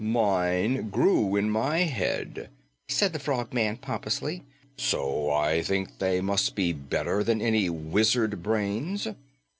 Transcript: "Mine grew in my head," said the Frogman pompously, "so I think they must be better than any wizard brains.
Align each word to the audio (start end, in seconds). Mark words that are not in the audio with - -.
"Mine 0.03 0.89
grew 0.89 1.35
in 1.35 1.51
my 1.51 1.81
head," 1.83 2.49
said 2.87 3.13
the 3.13 3.19
Frogman 3.19 3.77
pompously, 3.77 4.43
"so 4.75 5.29
I 5.29 5.61
think 5.61 5.99
they 5.99 6.21
must 6.21 6.55
be 6.55 6.73
better 6.73 7.23
than 7.23 7.39
any 7.39 7.69
wizard 7.69 8.41
brains. 8.41 9.07